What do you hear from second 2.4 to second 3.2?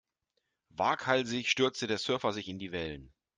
in die Wellen.